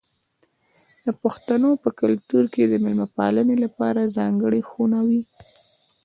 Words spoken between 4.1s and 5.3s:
ځانګړې خونه وي.